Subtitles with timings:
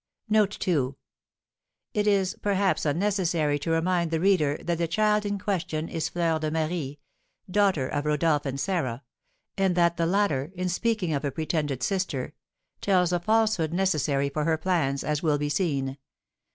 [0.33, 0.65] It
[2.07, 6.49] is, perhaps, unnecessary to remind the reader that the child in question is Fleur de
[6.49, 6.97] Marie,
[7.47, 9.03] daughter of Rodolph and Sarah,
[9.59, 12.33] and that the latter, in speaking of a pretended sister,
[12.81, 15.99] tells a falsehood necessary for her plans, as will be seen.